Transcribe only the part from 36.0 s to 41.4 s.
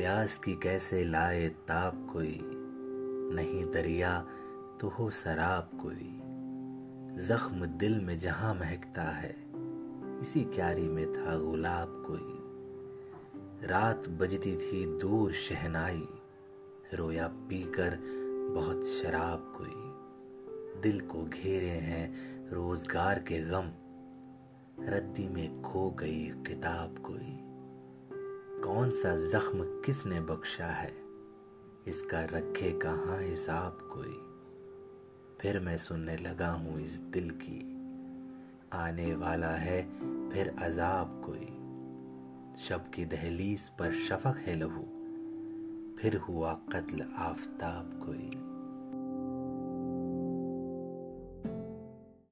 लगा हूँ इस दिल की। आने वाला है फिर अजाब